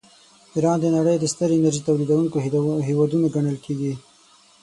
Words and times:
ایران 0.55 0.77
د 0.81 0.85
نړۍ 0.97 1.15
د 1.19 1.25
ستر 1.33 1.49
انرژۍ 1.55 1.81
تولیدونکي 1.87 2.37
هېوادونه 2.87 3.27
ګڼل 3.35 3.57
کیږي. 3.65 3.93